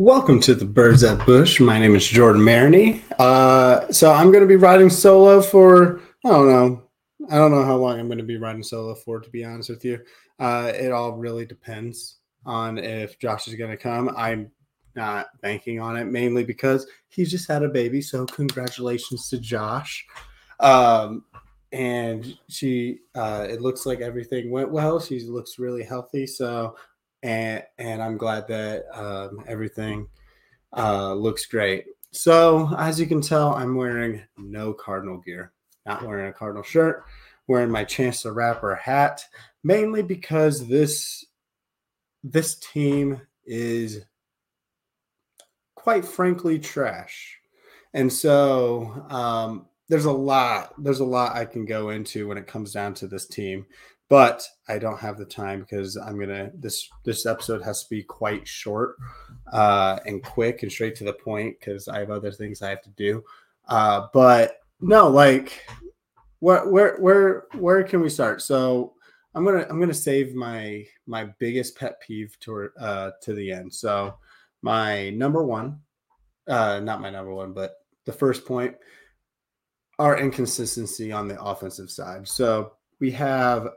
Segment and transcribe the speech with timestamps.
[0.00, 1.60] Welcome to the Birds at Busch.
[1.60, 3.02] My name is Jordan Maroney.
[3.18, 6.82] Uh, so I'm going to be riding solo for I don't know.
[7.30, 9.20] I don't know how long I'm going to be riding solo for.
[9.20, 10.00] To be honest with you,
[10.38, 14.10] uh, it all really depends on if Josh is going to come.
[14.16, 14.50] I'm
[14.96, 18.00] not banking on it mainly because he just had a baby.
[18.00, 20.06] So congratulations to Josh.
[20.60, 21.26] Um,
[21.72, 24.98] and she, uh, it looks like everything went well.
[24.98, 26.26] She looks really healthy.
[26.26, 26.74] So
[27.22, 30.08] and and I'm glad that um, everything
[30.76, 31.86] uh, looks great.
[32.12, 35.52] So as you can tell, I'm wearing no Cardinal gear.
[35.86, 37.04] Not wearing a Cardinal shirt.
[37.46, 39.24] Wearing my Chance the Rapper hat,
[39.64, 41.24] mainly because this
[42.22, 44.04] this team is
[45.74, 47.38] quite frankly trash.
[47.92, 52.46] And so um, there's a lot there's a lot I can go into when it
[52.46, 53.66] comes down to this team
[54.10, 58.02] but I don't have the time because I'm gonna this this episode has to be
[58.02, 58.96] quite short
[59.52, 62.82] uh, and quick and straight to the point because I have other things I have
[62.82, 63.24] to do.
[63.68, 65.64] Uh, but no, like
[66.40, 68.42] where where where where can we start?
[68.42, 68.94] So
[69.36, 73.72] I'm gonna I'm gonna save my my biggest pet peeve to uh, to the end.
[73.72, 74.16] So
[74.62, 75.78] my number one,
[76.48, 77.74] uh, not my number one, but
[78.06, 78.74] the first point,
[80.00, 82.26] our inconsistency on the offensive side.
[82.26, 83.68] So we have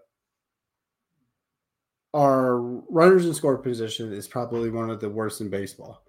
[2.13, 2.59] our
[2.89, 6.03] runners in score position is probably one of the worst in baseball.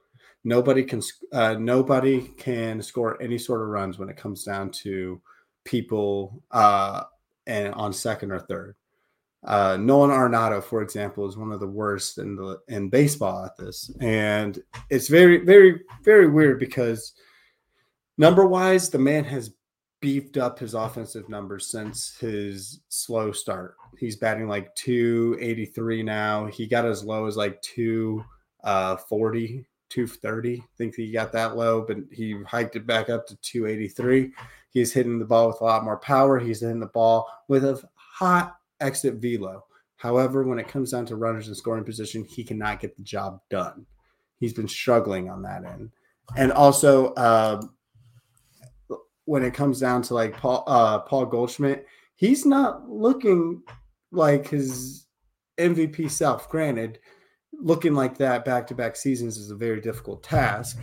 [0.45, 1.01] Nobody can
[1.33, 5.21] uh, nobody can score any sort of runs when it comes down to
[5.65, 7.05] people uh,
[7.47, 8.77] and on second or third.
[9.43, 13.57] Uh, Nolan Arenado, for example, is one of the worst in the in baseball at
[13.57, 14.59] this, and
[14.91, 17.15] it's very, very, very weird because
[18.19, 19.55] number wise, the man has
[20.01, 23.77] beefed up his offensive numbers since his slow start.
[23.99, 26.47] He's batting like 283 now.
[26.47, 30.57] He got as low as like 240, 230.
[30.57, 34.33] I think he got that low, but he hiked it back up to 283.
[34.71, 36.39] He's hitting the ball with a lot more power.
[36.39, 39.65] He's hitting the ball with a hot exit velo.
[39.97, 43.41] However, when it comes down to runners in scoring position, he cannot get the job
[43.49, 43.87] done.
[44.39, 45.91] He's been struggling on that end.
[46.37, 47.63] And also, uh,
[49.25, 53.63] when it comes down to like Paul uh, Paul Goldschmidt, he's not looking
[54.15, 55.07] like his
[55.59, 56.49] MVP self.
[56.49, 56.99] Granted,
[57.53, 60.79] looking like that back to back seasons is a very difficult task.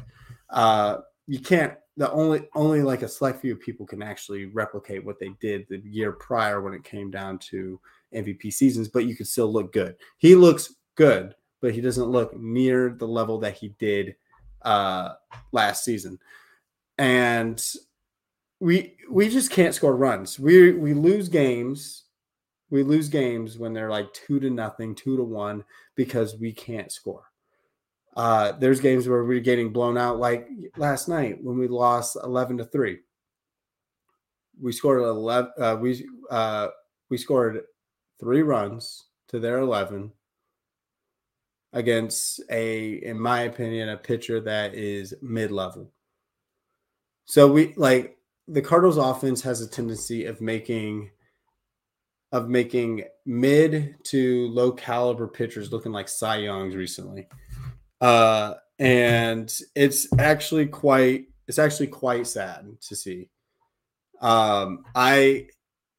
[0.50, 0.98] Uh,
[1.28, 1.74] you can't.
[1.98, 5.82] The only only like a select few people can actually replicate what they did the
[5.86, 7.80] year prior when it came down to
[8.16, 8.88] MVP seasons.
[8.88, 9.96] But you can still look good.
[10.18, 14.16] He looks good, but he doesn't look near the level that he did
[14.62, 15.14] uh,
[15.52, 16.18] last season.
[16.98, 17.62] And
[18.60, 20.40] we we just can't score runs.
[20.40, 22.06] We we lose games.
[22.72, 25.64] We lose games when they're like two to nothing, two to one,
[25.96, 27.26] because we can't score.
[28.16, 32.58] Uh, there's games where we're getting blown out, like last night when we lost eleven
[32.58, 33.00] to three.
[34.60, 35.52] We scored eleven.
[35.60, 36.70] Uh, we uh,
[37.10, 37.62] we scored
[38.20, 40.12] three runs to their eleven
[41.74, 45.92] against a, in my opinion, a pitcher that is mid level.
[47.26, 48.18] So we like
[48.48, 51.12] the Cardinals offense has a tendency of making
[52.32, 57.28] of making mid to low caliber pitchers looking like Cy Youngs recently.
[58.00, 63.30] Uh, and it's actually quite it's actually quite sad to see.
[64.22, 65.48] Um, I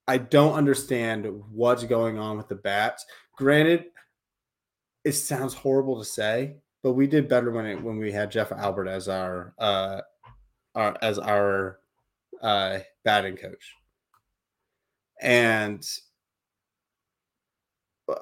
[0.08, 3.04] I don't understand what's going on with the bats.
[3.36, 3.84] Granted,
[5.04, 8.52] it sounds horrible to say, but we did better when it when we had Jeff
[8.52, 10.00] Albert as our uh
[10.74, 11.78] our as our
[12.42, 13.74] uh, batting coach.
[15.20, 15.86] And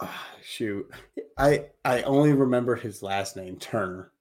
[0.42, 0.90] shoot,
[1.38, 4.12] I I only remember his last name Turner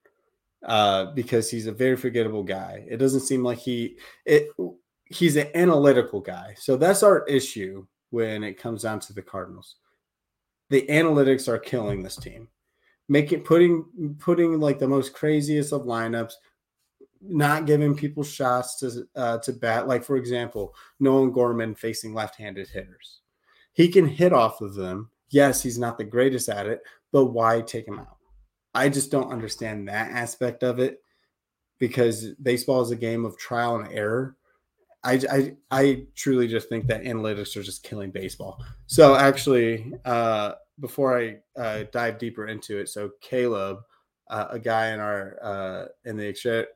[0.66, 2.86] uh, because he's a very forgettable guy.
[2.90, 4.50] It doesn't seem like he it
[5.06, 6.56] he's an analytical guy.
[6.58, 9.76] So that's our issue when it comes down to the Cardinals.
[10.70, 12.48] The analytics are killing this team.
[13.08, 16.34] Making putting putting like the most craziest of lineups,
[17.22, 19.88] not giving people shots to uh, to bat.
[19.88, 23.22] Like for example, Nolan Gorman facing left-handed hitters,
[23.74, 25.10] he can hit off of them.
[25.30, 26.82] Yes, he's not the greatest at it,
[27.12, 28.18] but why take him out?
[28.74, 31.02] I just don't understand that aspect of it
[31.80, 34.36] because baseball is a game of trial and error.
[35.04, 38.64] I, I, I truly just think that analytics are just killing baseball.
[38.88, 43.80] So actually, uh, before I uh, dive deeper into it, so Caleb
[44.30, 46.28] uh, a guy in our uh, in the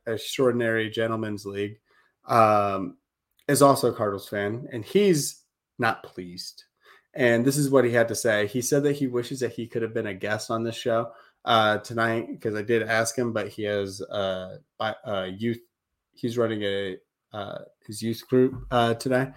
[0.08, 1.80] extraordinary gentlemen's league
[2.28, 2.98] um,
[3.48, 5.42] is also a Cardinals fan, and he's
[5.78, 6.64] not pleased.
[7.14, 8.48] And this is what he had to say.
[8.48, 11.12] He said that he wishes that he could have been a guest on this show.
[11.46, 15.60] uh, tonight because I did ask him, but he has uh, uh, youth.
[16.14, 16.98] He's running a
[17.34, 19.32] uh, his youth group uh, today,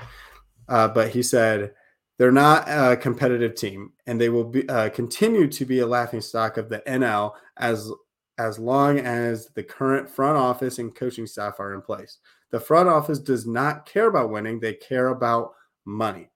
[0.69, 1.73] uh, but he said
[2.19, 6.21] they're not a competitive team, and they will be uh, continue to be a laughing
[6.21, 7.91] stock of the NL as
[8.39, 12.19] as long as the current front office and coaching staff are in place.
[12.51, 16.31] The front office does not care about winning; they care about money.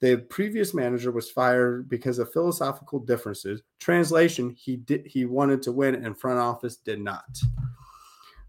[0.00, 3.62] The previous manager was fired because of philosophical differences.
[3.80, 7.38] Translation: He did he wanted to win, and front office did not.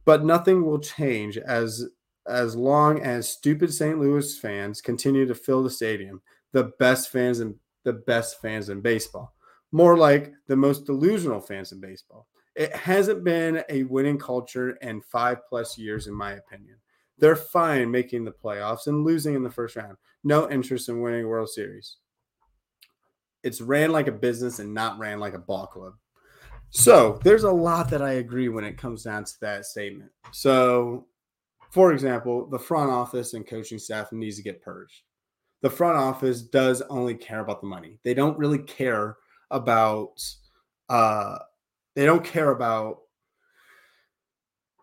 [0.03, 1.87] But nothing will change as
[2.27, 3.99] as long as stupid St.
[3.99, 6.21] Louis fans continue to fill the stadium.
[6.51, 9.33] The best fans and the best fans in baseball.
[9.71, 12.27] More like the most delusional fans in baseball.
[12.55, 16.77] It hasn't been a winning culture in five plus years, in my opinion.
[17.17, 19.97] They're fine making the playoffs and losing in the first round.
[20.23, 21.97] No interest in winning World Series.
[23.43, 25.93] It's ran like a business and not ran like a ball club.
[26.69, 30.11] So there's a lot that I agree when it comes down to that statement.
[30.31, 31.07] So,
[31.71, 35.03] for example, the front office and coaching staff needs to get purged.
[35.61, 37.99] The front office does only care about the money.
[38.03, 39.17] They don't really care
[39.49, 40.21] about
[40.89, 41.37] uh
[41.95, 42.99] they don't care about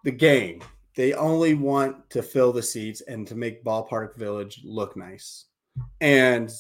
[0.05, 0.63] the game.
[0.97, 5.47] They only want to fill the seats and to make Ballpark Village look nice.
[6.01, 6.53] And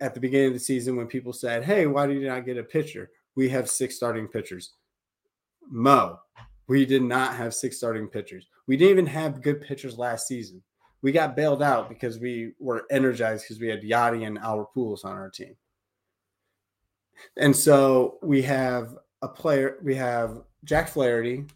[0.00, 2.56] at the beginning of the season, when people said, Hey, why did you not get
[2.56, 3.10] a pitcher?
[3.34, 4.74] We have six starting pitchers.
[5.68, 6.18] Mo,
[6.68, 8.46] we did not have six starting pitchers.
[8.68, 10.62] We didn't even have good pitchers last season.
[11.02, 15.04] We got bailed out because we were energized because we had Yadi and Albert Pujols
[15.04, 15.56] on our team.
[17.36, 21.46] And so we have a player, we have Jack Flaherty,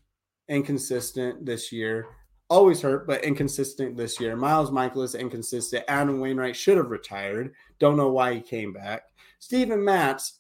[0.49, 2.07] inconsistent this year
[2.55, 4.37] always hurt, but inconsistent this year.
[4.37, 5.85] Miles Mikolas, inconsistent.
[5.89, 7.53] Adam Wainwright should have retired.
[7.81, 9.03] Don't know why he came back.
[9.41, 10.39] Steven Matz,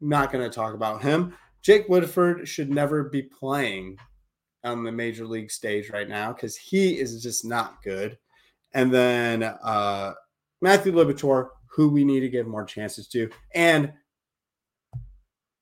[0.00, 1.34] not going to talk about him.
[1.62, 3.98] Jake Woodford should never be playing
[4.62, 8.16] on the major league stage right now because he is just not good.
[8.72, 10.12] And then uh,
[10.62, 13.28] Matthew Liberatore, who we need to give more chances to.
[13.56, 13.92] And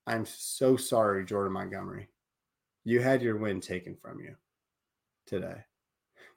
[0.06, 2.08] I'm so sorry, Jordan Montgomery.
[2.84, 4.34] You had your win taken from you
[5.26, 5.64] today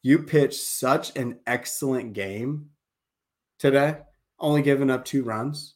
[0.07, 2.69] you pitched such an excellent game
[3.59, 3.98] today,
[4.39, 5.74] only giving up two runs,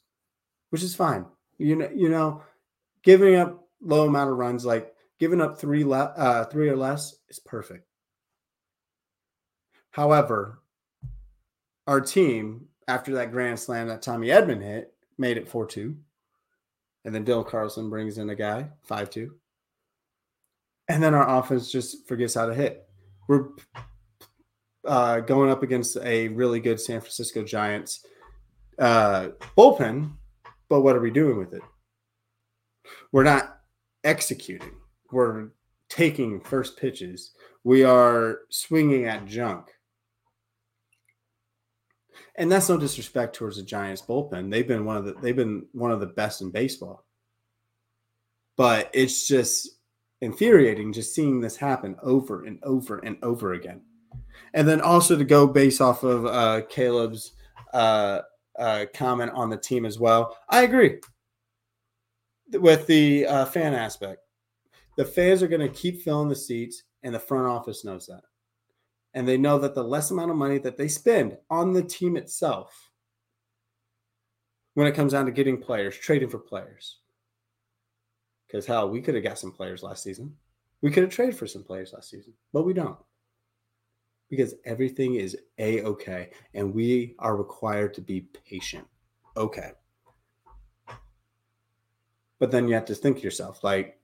[0.70, 1.26] which is fine.
[1.58, 2.42] You know, you know,
[3.04, 7.14] giving up low amount of runs, like giving up three le- uh, three or less,
[7.28, 7.86] is perfect.
[9.90, 10.62] However,
[11.86, 15.98] our team after that grand slam that Tommy Edman hit made it four two,
[17.04, 19.36] and then Dylan Carlson brings in a guy five two,
[20.88, 22.88] and then our offense just forgets how to hit.
[23.28, 23.50] We're
[24.86, 28.06] uh, going up against a really good San Francisco Giants
[28.80, 30.12] uh, bullpen,
[30.70, 31.62] but what are we doing with it?
[33.12, 33.60] We're not
[34.04, 34.74] executing.
[35.12, 35.50] We're
[35.90, 37.32] taking first pitches.
[37.64, 39.68] We are swinging at junk.
[42.36, 44.50] And that's no disrespect towards the Giants bullpen.
[44.50, 47.06] They've been one of the they've been one of the best in baseball.
[48.56, 49.70] But it's just
[50.22, 53.82] infuriating just seeing this happen over and over and over again
[54.54, 57.34] and then also to go base off of uh, Caleb's
[57.74, 58.22] uh,
[58.58, 60.38] uh, comment on the team as well.
[60.50, 61.00] I agree
[62.54, 64.22] with the uh, fan aspect.
[64.98, 68.22] The fans are going to keep filling the seats, and the front office knows that.
[69.14, 72.18] And they know that the less amount of money that they spend on the team
[72.18, 72.92] itself,
[74.74, 77.00] when it comes down to getting players, trading for players,
[78.48, 80.36] because hell, we could have got some players last season.
[80.82, 82.98] We could have traded for some players last season, but we don't
[84.32, 88.88] because everything is a okay and we are required to be patient.
[89.36, 89.72] Okay.
[92.40, 94.00] But then you have to think to yourself like,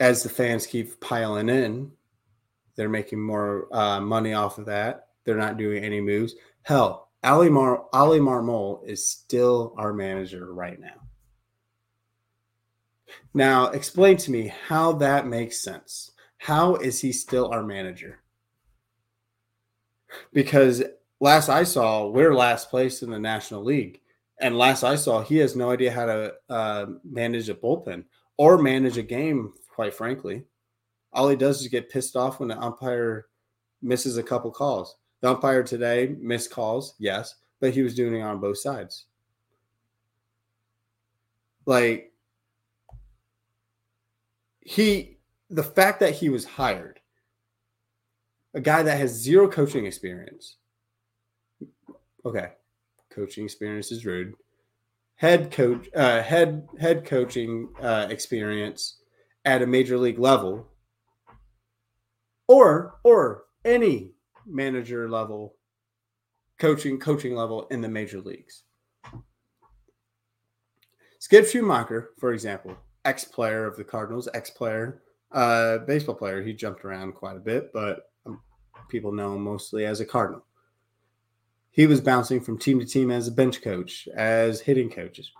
[0.00, 1.90] as the fans keep piling in,
[2.76, 5.08] they're making more uh, money off of that.
[5.24, 6.36] They're not doing any moves.
[6.62, 10.94] Hell, Ali Mar Oli Marmol is still our manager right now.
[13.34, 16.12] Now, explain to me how that makes sense.
[16.38, 18.20] How is he still our manager?
[20.32, 20.82] Because
[21.20, 24.00] last I saw, we're last place in the National League.
[24.40, 28.04] And last I saw, he has no idea how to uh, manage a bullpen
[28.36, 30.44] or manage a game, quite frankly.
[31.12, 33.26] All he does is get pissed off when the umpire
[33.82, 34.96] misses a couple calls.
[35.20, 39.06] The umpire today missed calls, yes, but he was doing it on both sides.
[41.66, 42.12] Like,
[44.60, 45.17] he
[45.50, 47.00] the fact that he was hired,
[48.54, 50.56] a guy that has zero coaching experience.
[52.24, 52.48] Okay,
[53.10, 54.34] coaching experience is rude.
[55.18, 58.98] head coach, uh, head head coaching uh, experience
[59.44, 60.68] at a major league level,
[62.46, 64.12] or or any
[64.46, 65.54] manager level
[66.58, 68.62] coaching coaching level in the major leagues.
[71.20, 75.02] Skip Schumaker, for example, ex player of the Cardinals, ex player,
[75.32, 76.42] uh, baseball player.
[76.42, 78.40] He jumped around quite a bit, but um,
[78.88, 80.44] people know him mostly as a Cardinal.
[81.70, 85.30] He was bouncing from team to team as a bench coach, as hitting coaches.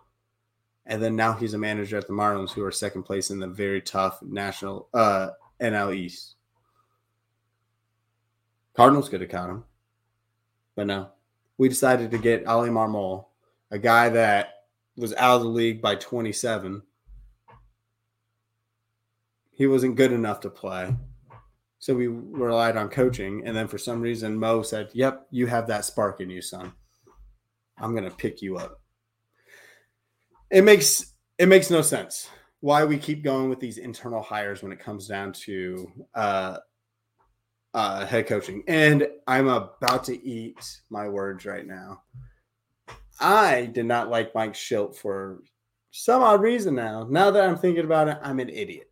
[0.87, 3.47] And then now he's a manager at the Marlins, who are second place in the
[3.47, 5.30] very tough national uh,
[5.61, 6.37] NL East.
[8.75, 9.64] Cardinals could have caught him,
[10.76, 11.09] but no.
[11.59, 13.26] We decided to get Oli Marmol,
[13.73, 14.66] a guy that
[14.97, 16.83] was out of the league by 27.
[19.58, 20.94] He wasn't good enough to play.
[21.80, 23.42] So we relied on coaching.
[23.44, 26.72] And then for some reason, Mo said, Yep, you have that spark in you, son.
[27.76, 28.80] I'm going to pick you up.
[30.48, 34.70] It makes it makes no sense why we keep going with these internal hires when
[34.70, 36.58] it comes down to uh,
[37.74, 38.62] uh, head coaching.
[38.68, 42.02] And I'm about to eat my words right now.
[43.20, 45.42] I did not like Mike Shildt for
[45.90, 47.08] some odd reason now.
[47.10, 48.88] Now that I'm thinking about it, I'm an idiot.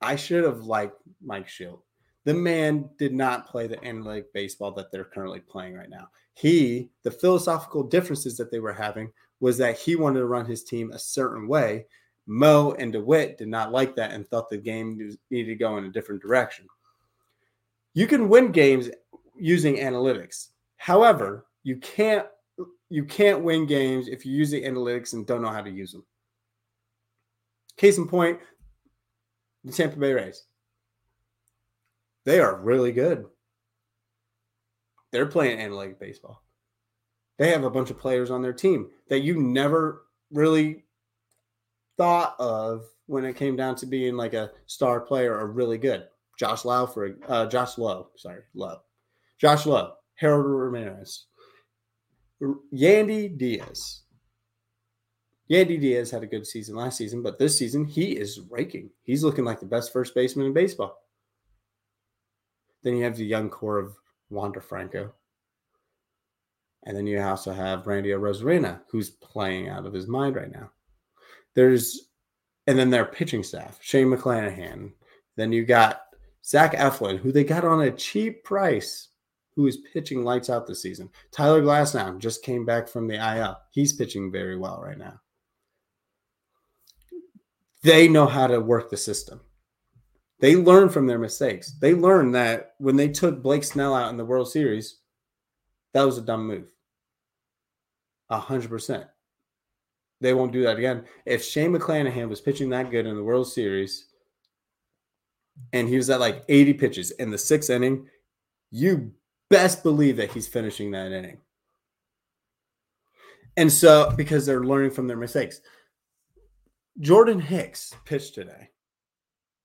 [0.00, 1.80] I should have liked Mike Shildt.
[2.24, 6.08] The man did not play the analytic baseball that they're currently playing right now.
[6.34, 10.64] He, the philosophical differences that they were having was that he wanted to run his
[10.64, 11.86] team a certain way.
[12.26, 15.84] Mo and DeWitt did not like that and thought the game needed to go in
[15.84, 16.66] a different direction.
[17.94, 18.90] You can win games
[19.36, 20.48] using analytics.
[20.76, 22.26] However, you can't
[22.88, 25.92] you can't win games if you use the analytics and don't know how to use
[25.92, 26.04] them.
[27.76, 28.38] Case in point,
[29.64, 30.44] the Tampa Bay Rays.
[32.24, 33.26] They are really good.
[35.12, 36.42] They're playing analytic baseball.
[37.38, 40.84] They have a bunch of players on their team that you never really
[41.96, 46.04] thought of when it came down to being like a star player or really good.
[46.38, 48.80] Josh Lowe for uh, Josh Lowe, sorry, Lowe,
[49.38, 51.26] Josh Lowe, Harold Ramirez,
[52.72, 54.02] Yandy Diaz.
[55.50, 58.90] Yandy Diaz had a good season last season, but this season he is raking.
[59.02, 60.96] He's looking like the best first baseman in baseball.
[62.82, 63.96] Then you have the young core of
[64.30, 65.12] Wander Franco.
[66.84, 70.70] And then you also have Randy Arozarena, who's playing out of his mind right now.
[71.54, 72.08] There's,
[72.68, 74.92] and then their pitching staff, Shane McClanahan.
[75.36, 76.02] Then you got
[76.44, 79.08] Zach Eflin, who they got on a cheap price
[79.56, 81.10] who is pitching lights out this season.
[81.32, 83.58] Tyler Glasnow just came back from the IL.
[83.72, 85.20] He's pitching very well right now.
[87.82, 89.40] They know how to work the system.
[90.40, 91.72] They learn from their mistakes.
[91.72, 94.98] They learn that when they took Blake Snell out in the World Series,
[95.92, 96.72] that was a dumb move.
[98.30, 99.06] A hundred percent.
[100.20, 101.04] They won't do that again.
[101.24, 104.06] If Shane McClanahan was pitching that good in the World Series
[105.72, 108.06] and he was at like 80 pitches in the sixth inning,
[108.70, 109.12] you
[109.48, 111.38] best believe that he's finishing that inning.
[113.56, 115.60] And so, because they're learning from their mistakes,
[117.00, 118.68] Jordan Hicks pitched today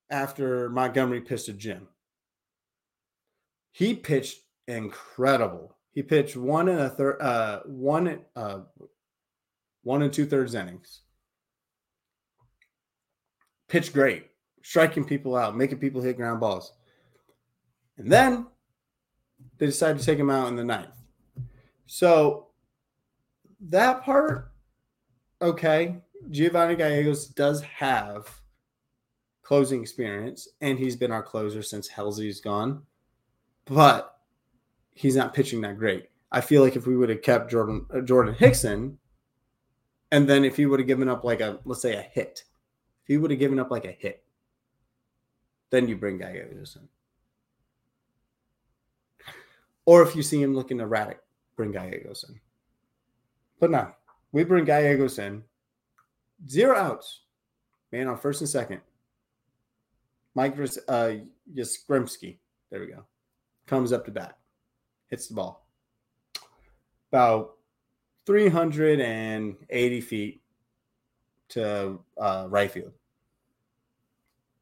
[0.09, 1.87] after Montgomery pitched a Jim.
[3.73, 5.75] He pitched incredible.
[5.91, 8.59] He pitched one and a third, uh, one, uh,
[9.83, 11.01] one and two thirds innings.
[13.67, 14.27] Pitched great,
[14.63, 16.71] striking people out, making people hit ground balls.
[17.97, 18.47] And then
[19.57, 20.87] they decided to take him out in the ninth.
[21.85, 22.47] So
[23.59, 24.53] that part,
[25.41, 25.97] okay.
[26.29, 28.41] Giovanni Gallegos does have
[29.41, 32.81] closing experience, and he's been our closer since Helsley's gone,
[33.65, 34.17] but
[34.93, 36.09] he's not pitching that great.
[36.31, 38.97] I feel like if we would have kept Jordan uh, Jordan Hickson,
[40.11, 42.43] and then if he would have given up like a let's say a hit,
[43.03, 44.23] if he would have given up like a hit,
[45.69, 46.87] then you bring Gallegos in.
[49.85, 51.19] Or if you see him looking erratic,
[51.55, 52.39] bring Gallegos in.
[53.59, 53.91] But no,
[54.31, 55.43] we bring Gallegos in.
[56.47, 57.21] Zero outs.
[57.91, 58.81] Man on first and second.
[60.33, 61.11] Mike uh,
[61.53, 62.37] Yastrzemski.
[62.69, 63.05] There we go.
[63.67, 64.37] Comes up to bat.
[65.07, 65.65] Hits the ball.
[67.11, 67.55] About
[68.25, 70.41] 380 feet
[71.49, 72.91] to uh, right field.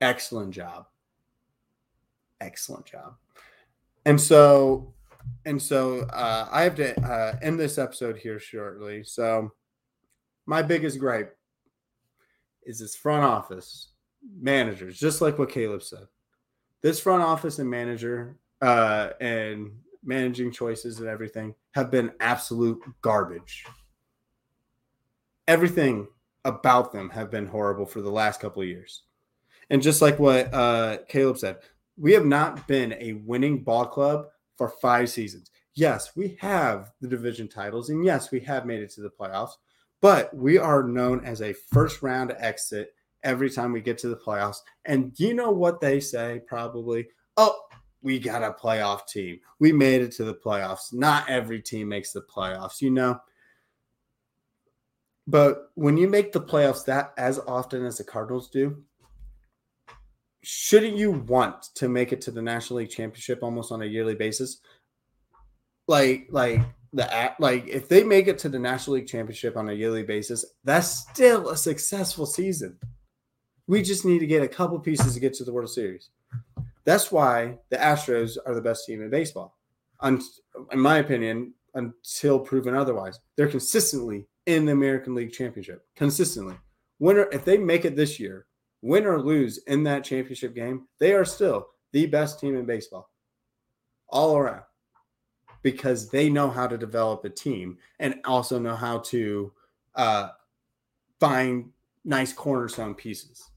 [0.01, 0.86] Excellent job.
[2.42, 3.15] Excellent job.
[4.06, 4.94] And so
[5.46, 9.03] and so uh, I have to uh, end this episode here shortly.
[9.06, 9.51] So
[10.46, 11.38] my biggest gripe
[12.65, 13.89] is this front office
[14.39, 16.08] managers, just like what Caleb said.
[16.82, 19.72] This front office and manager uh, and
[20.03, 23.65] managing choices and everything have been absolute garbage.
[25.48, 26.08] everything
[26.46, 29.03] about them have been horrible for the last couple of years.
[29.70, 31.58] And just like what uh, Caleb said,
[31.98, 34.27] we have not been a winning ball club
[34.58, 35.51] for five seasons.
[35.75, 39.53] Yes, we have the division titles, and yes, we have made it to the playoffs,
[40.03, 42.93] but we are known as a first round exit
[43.24, 44.57] every time we get to the playoffs.
[44.83, 47.07] And you know what they say probably?
[47.38, 47.57] Oh,
[48.01, 49.39] we got a playoff team.
[49.60, 50.91] We made it to the playoffs.
[50.91, 53.17] Not every team makes the playoffs, you know.
[55.25, 58.83] But when you make the playoffs that as often as the Cardinals do,
[60.41, 64.15] shouldn't you want to make it to the National League Championship almost on a yearly
[64.15, 64.60] basis?
[65.88, 66.60] Like, like
[66.93, 70.45] the like if they make it to the National League Championship on a yearly basis,
[70.63, 72.77] that's still a successful season.
[73.67, 76.09] We just need to get a couple pieces to get to the World Series.
[76.85, 79.57] That's why the Astros are the best team in baseball.
[80.03, 80.19] in
[80.75, 85.85] my opinion, until proven otherwise, they're consistently in the American League Championship.
[85.95, 86.55] Consistently.
[87.00, 88.45] Winner, if they make it this year,
[88.81, 93.09] win or lose in that championship game, they are still the best team in baseball.
[94.09, 94.63] All around.
[95.63, 99.51] Because they know how to develop a team and also know how to
[99.96, 100.29] uh,
[101.20, 101.72] find
[102.05, 103.50] nice cornerstone pieces.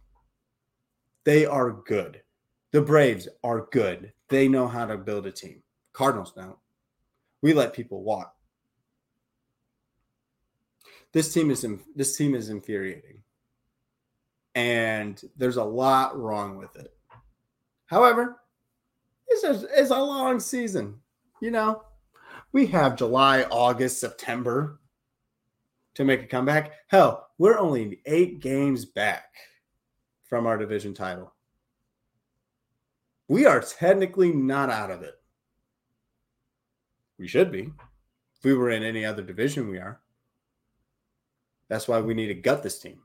[1.25, 2.23] They are good.
[2.71, 4.13] The Braves are good.
[4.29, 5.63] They know how to build a team.
[5.93, 6.57] Cardinals don't.
[7.43, 8.35] We let people walk.
[11.13, 13.23] This team is this team is infuriating.
[14.55, 16.95] And there's a lot wrong with it.
[17.87, 18.41] However,
[19.29, 21.01] it's a, it's a long season.
[21.41, 21.83] You know,
[22.57, 24.81] we have July, August, September
[25.95, 26.73] to make a comeback.
[26.87, 29.27] Hell, we're only eight games back
[30.25, 31.35] from our division title.
[33.29, 35.17] We are technically not out of it.
[37.19, 37.71] We should be.
[38.39, 40.01] If we were in any other division, we are.
[41.69, 43.01] That's why we need to gut this team.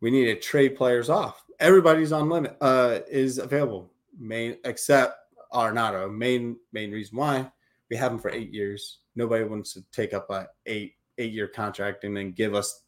[0.00, 1.44] We need to trade players off.
[1.60, 3.92] Everybody's on limit, uh, is available.
[4.18, 5.18] Main except
[5.52, 6.10] Arenado.
[6.10, 7.50] Main main reason why
[7.90, 8.98] we have him for eight years.
[9.16, 12.82] Nobody wants to take up a eight eight year contract and then give us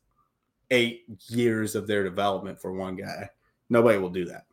[0.70, 3.28] eight years of their development for one guy.
[3.68, 4.46] Nobody will do that.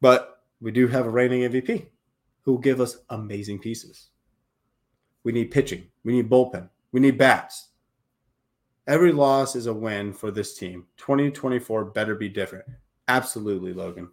[0.00, 1.86] But we do have a reigning MVP
[2.42, 4.08] who will give us amazing pieces.
[5.24, 5.86] We need pitching.
[6.04, 6.68] We need bullpen.
[6.92, 7.68] We need bats.
[8.86, 10.86] Every loss is a win for this team.
[10.98, 12.64] 2024 better be different.
[13.08, 14.08] Absolutely, Logan.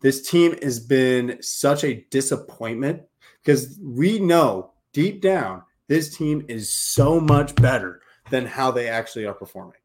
[0.00, 3.02] This team has been such a disappointment
[3.42, 9.24] because we know deep down this team is so much better than how they actually
[9.24, 9.80] are performing.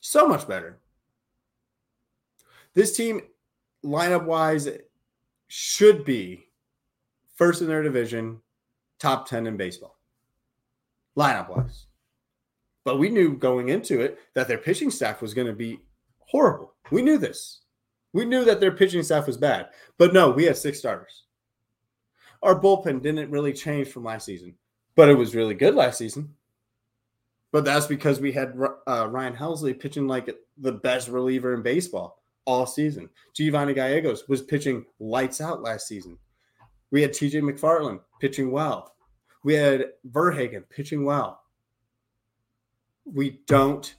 [0.00, 0.78] So much better.
[2.74, 3.22] This team,
[3.84, 4.68] lineup wise,
[5.48, 6.46] should be
[7.34, 8.40] first in their division,
[8.98, 9.96] top 10 in baseball,
[11.16, 11.86] lineup wise.
[12.84, 15.80] But we knew going into it that their pitching staff was going to be
[16.18, 16.74] horrible.
[16.90, 17.62] We knew this.
[18.14, 19.68] We knew that their pitching staff was bad.
[19.98, 21.24] But no, we had six starters.
[22.42, 24.54] Our bullpen didn't really change from last season,
[24.94, 26.34] but it was really good last season.
[27.50, 28.54] But that's because we had
[28.86, 33.10] uh, Ryan Helsley pitching like the best reliever in baseball all season.
[33.34, 36.16] Giovanni Gallegos was pitching lights out last season.
[36.92, 38.94] We had TJ McFarland pitching well.
[39.42, 41.40] We had VerHagen pitching well.
[43.04, 43.92] We don't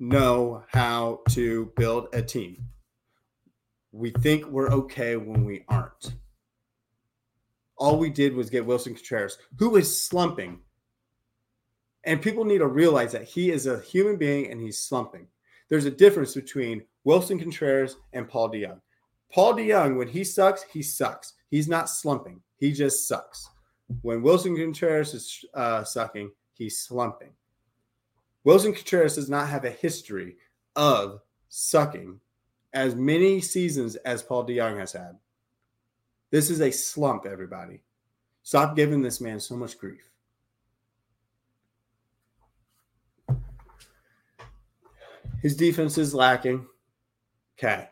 [0.00, 2.64] know how to build a team.
[3.98, 6.14] We think we're okay when we aren't.
[7.76, 10.60] All we did was get Willson Contreras, who is slumping
[12.04, 15.26] and people need to realize that he is a human being and he's slumping.
[15.68, 18.80] There's a difference between Willson Contreras and Paul DeJong.
[19.32, 21.34] Paul DeJong, when he sucks, he sucks.
[21.50, 22.40] He's not slumping.
[22.56, 23.50] He just sucks.
[24.02, 27.32] When Willson Contreras is uh, sucking, he's slumping.
[28.46, 30.36] Willson Contreras does not have a history
[30.76, 32.20] of sucking
[32.78, 35.18] as many seasons as Paul DeJong has had.
[36.30, 37.82] This is a slump, everybody.
[38.44, 40.08] Stop giving this man so much grief.
[45.42, 46.66] His defense is lacking.
[47.58, 47.88] Okay.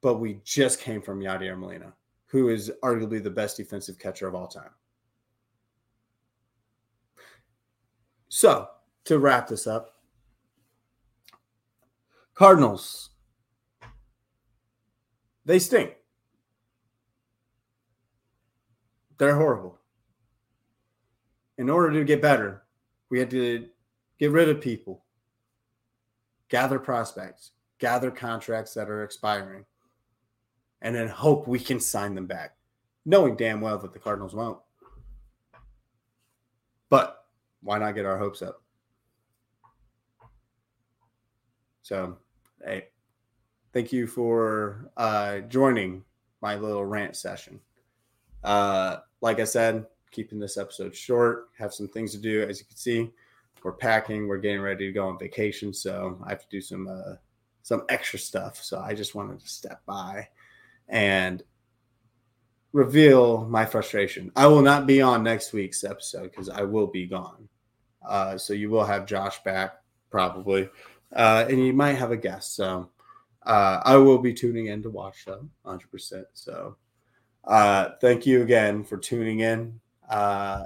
[0.00, 1.92] But we just came from Yadier Molina,
[2.26, 4.70] who is arguably the best defensive catcher of all time.
[8.28, 8.68] So,
[9.06, 9.96] to wrap this up,
[12.34, 13.10] Cardinals,
[15.44, 15.94] they stink.
[19.18, 19.78] They're horrible.
[21.58, 22.64] In order to get better,
[23.10, 23.68] we had to
[24.18, 25.04] get rid of people
[26.48, 29.64] gather prospects, gather contracts that are expiring,
[30.82, 32.56] and then hope we can sign them back,
[33.04, 34.58] knowing damn well that the Cardinals won't.
[36.90, 37.24] But
[37.62, 38.62] why not get our hopes up?
[41.82, 42.18] So,
[42.64, 42.88] hey,
[43.74, 46.04] thank you for uh, joining
[46.40, 47.58] my little rant session.
[48.44, 52.42] Uh, like I said, keeping this episode short, have some things to do.
[52.42, 53.10] As you can see,
[53.64, 56.86] we're packing, we're getting ready to go on vacation, so I have to do some
[56.86, 57.16] uh,
[57.62, 58.62] some extra stuff.
[58.62, 60.28] So I just wanted to step by
[60.88, 61.42] and
[62.72, 64.30] reveal my frustration.
[64.36, 67.48] I will not be on next week's episode because I will be gone.
[68.06, 70.68] Uh, so you will have Josh back probably,
[71.16, 72.54] uh, and you might have a guest.
[72.54, 72.90] So
[73.44, 76.24] uh, I will be tuning in to watch them 100%.
[76.32, 76.76] So
[77.44, 80.64] uh, thank you again for tuning in uh,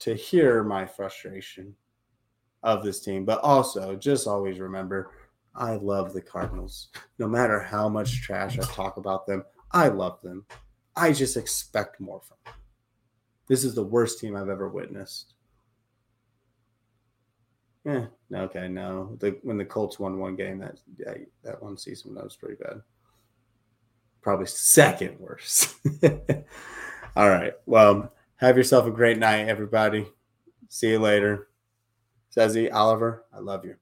[0.00, 1.74] to hear my frustration
[2.62, 5.10] of this team, but also just always remember
[5.54, 6.88] I love the Cardinals.
[7.18, 10.46] No matter how much trash I talk about them, I love them.
[10.96, 12.54] I just expect more from them.
[13.48, 15.34] This is the worst team I've ever witnessed.
[17.84, 19.16] Yeah, okay, no.
[19.18, 22.56] The, when the Colts won one game that yeah, that one season, that was pretty
[22.62, 22.80] bad.
[24.20, 25.74] Probably second worst.
[27.16, 27.54] All right.
[27.66, 30.06] Well, have yourself a great night, everybody.
[30.68, 31.48] See you later.
[32.34, 33.76] Sezzy, Oliver, I love you.